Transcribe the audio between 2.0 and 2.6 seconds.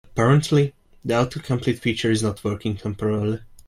is not